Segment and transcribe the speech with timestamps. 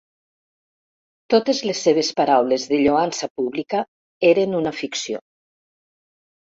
[1.33, 3.87] Totes les seves paraules de lloança pública
[4.35, 5.27] eren una ficció.